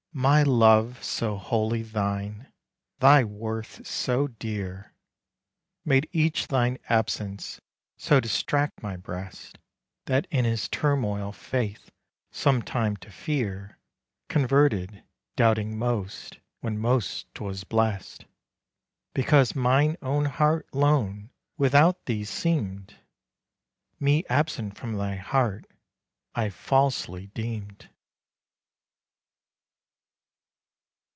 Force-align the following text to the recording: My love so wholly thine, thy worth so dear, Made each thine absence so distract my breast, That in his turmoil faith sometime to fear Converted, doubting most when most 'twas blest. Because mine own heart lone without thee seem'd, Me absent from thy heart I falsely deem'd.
My 0.13 0.43
love 0.43 1.01
so 1.01 1.37
wholly 1.37 1.83
thine, 1.83 2.51
thy 2.99 3.23
worth 3.23 3.87
so 3.87 4.27
dear, 4.27 4.93
Made 5.85 6.09
each 6.11 6.47
thine 6.49 6.79
absence 6.89 7.61
so 7.95 8.19
distract 8.19 8.83
my 8.83 8.97
breast, 8.97 9.57
That 10.07 10.27
in 10.29 10.43
his 10.43 10.67
turmoil 10.67 11.31
faith 11.31 11.91
sometime 12.29 12.97
to 12.97 13.09
fear 13.09 13.77
Converted, 14.27 15.01
doubting 15.37 15.77
most 15.79 16.39
when 16.59 16.77
most 16.77 17.33
'twas 17.33 17.63
blest. 17.63 18.25
Because 19.13 19.55
mine 19.55 19.95
own 20.01 20.25
heart 20.25 20.67
lone 20.73 21.29
without 21.57 22.05
thee 22.05 22.25
seem'd, 22.25 22.97
Me 23.97 24.25
absent 24.29 24.75
from 24.75 24.97
thy 24.97 25.15
heart 25.15 25.65
I 26.35 26.49
falsely 26.49 27.27
deem'd. 27.27 27.87